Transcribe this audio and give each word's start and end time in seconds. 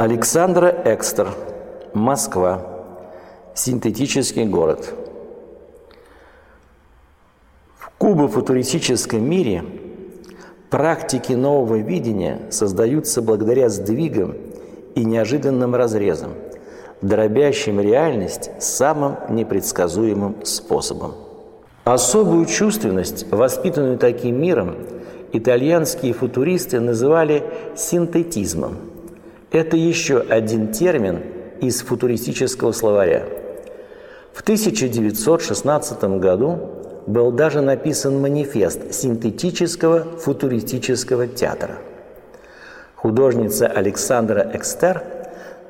Александра 0.00 0.72
Экстер. 0.84 1.34
Москва. 1.92 2.62
Синтетический 3.52 4.44
город. 4.44 4.94
В 7.76 7.90
кубофутуристическом 7.98 9.28
мире 9.28 9.64
практики 10.70 11.32
нового 11.32 11.80
видения 11.80 12.42
создаются 12.52 13.22
благодаря 13.22 13.68
сдвигам 13.70 14.36
и 14.94 15.04
неожиданным 15.04 15.74
разрезам, 15.74 16.34
дробящим 17.02 17.80
реальность 17.80 18.52
самым 18.60 19.16
непредсказуемым 19.30 20.44
способом. 20.44 21.14
Особую 21.82 22.46
чувственность, 22.46 23.28
воспитанную 23.32 23.98
таким 23.98 24.40
миром, 24.40 24.76
итальянские 25.32 26.12
футуристы 26.12 26.78
называли 26.78 27.42
синтетизмом. 27.74 28.76
Это 29.50 29.76
еще 29.76 30.18
один 30.18 30.72
термин 30.72 31.22
из 31.60 31.80
футуристического 31.80 32.72
словаря. 32.72 33.24
В 34.34 34.42
1916 34.42 36.04
году 36.20 36.58
был 37.06 37.32
даже 37.32 37.62
написан 37.62 38.20
манифест 38.20 38.92
синтетического 38.92 40.18
футуристического 40.18 41.26
театра. 41.26 41.78
Художница 42.94 43.66
Александра 43.66 44.50
Экстер 44.52 45.02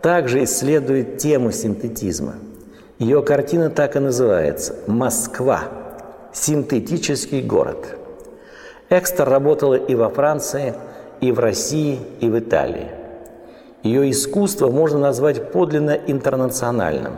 также 0.00 0.44
исследует 0.44 1.18
тему 1.18 1.50
синтетизма. 1.50 2.34
Ее 3.00 3.22
картина 3.22 3.70
так 3.70 3.96
и 3.96 3.98
называется 3.98 4.76
«Москва. 4.86 5.64
Синтетический 6.32 7.42
город». 7.42 7.98
Экстер 8.88 9.28
работала 9.28 9.74
и 9.74 9.96
во 9.96 10.10
Франции, 10.10 10.74
и 11.20 11.32
в 11.32 11.40
России, 11.40 11.98
и 12.20 12.28
в 12.28 12.38
Италии. 12.38 13.03
Ее 13.84 14.10
искусство 14.10 14.68
можно 14.68 14.98
назвать 14.98 15.52
подлинно 15.52 15.92
интернациональным. 15.92 17.12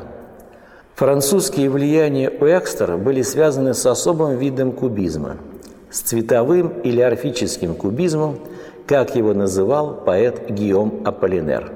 Французские 0.94 1.70
влияния 1.70 2.28
у 2.28 2.44
Экстера 2.44 2.98
были 2.98 3.22
связаны 3.22 3.72
с 3.72 3.86
особым 3.86 4.36
видом 4.36 4.72
кубизма– 4.72 5.36
с 5.90 6.00
цветовым 6.00 6.68
или 6.82 7.00
орфическим 7.00 7.74
кубизмом, 7.74 8.40
как 8.86 9.16
его 9.16 9.32
называл 9.32 9.94
поэт 9.94 10.50
Гийом 10.50 11.02
Аполлинер. 11.06 11.72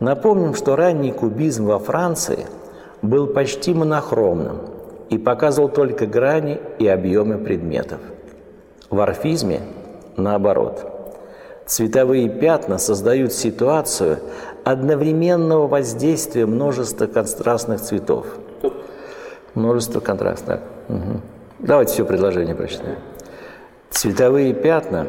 Напомним, 0.00 0.54
что 0.54 0.74
ранний 0.74 1.12
кубизм 1.12 1.66
во 1.66 1.78
Франции 1.78 2.46
был 3.02 3.28
почти 3.28 3.72
монохромным 3.72 4.58
и 5.10 5.18
показывал 5.18 5.68
только 5.68 6.06
грани 6.06 6.58
и 6.80 6.88
объемы 6.88 7.38
предметов– 7.38 8.00
в 8.90 8.98
орфизме 8.98 9.60
наоборот. 10.16 10.99
Цветовые 11.70 12.28
пятна 12.28 12.78
создают 12.78 13.32
ситуацию 13.32 14.18
одновременного 14.64 15.68
воздействия 15.68 16.44
множества 16.44 17.06
контрастных 17.06 17.80
цветов. 17.80 18.26
Множество 19.54 20.00
контрастных. 20.00 20.62
Угу. 20.88 21.20
Давайте 21.60 21.92
все 21.92 22.04
предложение 22.04 22.56
прочитаем. 22.56 22.98
Цветовые 23.88 24.52
пятна 24.52 25.06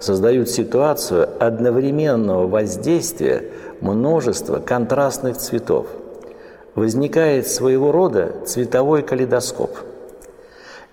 создают 0.00 0.50
ситуацию 0.50 1.30
одновременного 1.40 2.46
воздействия 2.46 3.44
множества 3.80 4.58
контрастных 4.58 5.38
цветов. 5.38 5.86
Возникает 6.74 7.48
своего 7.48 7.90
рода 7.90 8.32
цветовой 8.44 9.00
калейдоскоп– 9.00 9.78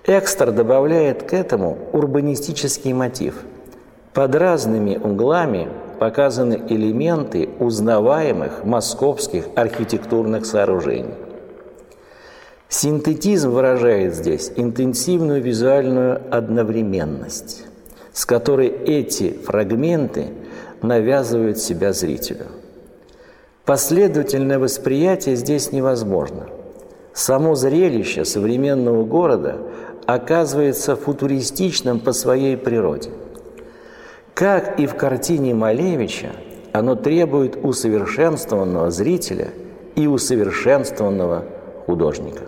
Экстер 0.05 0.51
добавляет 0.51 1.23
к 1.23 1.33
этому 1.33 1.77
урбанистический 1.91 2.93
мотив. 2.93 3.35
Под 4.13 4.33
разными 4.33 4.97
углами 4.97 5.69
показаны 5.99 6.63
элементы 6.67 7.49
узнаваемых 7.59 8.63
московских 8.63 9.45
архитектурных 9.55 10.45
сооружений. 10.47 11.13
Синтетизм 12.69 13.51
выражает 13.51 14.15
здесь 14.15 14.51
интенсивную 14.55 15.41
визуальную 15.41 16.21
одновременность, 16.31 17.65
с 18.11 18.25
которой 18.25 18.67
эти 18.67 19.33
фрагменты 19.33 20.29
навязывают 20.81 21.59
себя 21.59 21.93
зрителю. 21.93 22.45
Последовательное 23.65 24.57
восприятие 24.57 25.35
здесь 25.35 25.71
невозможно. 25.71 26.47
Само 27.13 27.53
зрелище 27.53 28.25
современного 28.25 29.03
города 29.03 29.57
оказывается 30.07 30.95
футуристичным 30.95 31.99
по 31.99 32.11
своей 32.13 32.57
природе. 32.57 33.11
Как 34.39 34.79
и 34.79 34.85
в 34.85 34.95
картине 34.95 35.53
Малевича, 35.53 36.29
оно 36.71 36.95
требует 36.95 37.59
усовершенствованного 37.61 38.89
зрителя 38.89 39.49
и 39.97 40.07
усовершенствованного 40.07 41.43
художника. 41.85 42.43